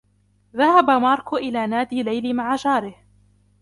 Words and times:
ذهب 0.55 0.89
ماركو 0.89 1.37
الي 1.37 1.67
نادي 1.67 2.03
ليلي 2.03 2.33
مع 2.33 2.55
جاره 2.55 2.95